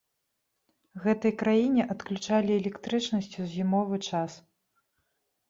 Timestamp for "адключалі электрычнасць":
1.97-3.31